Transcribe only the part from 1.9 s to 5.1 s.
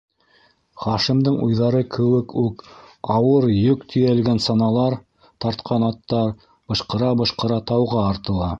кеүек үк ауыр йөк тейәлгән саналар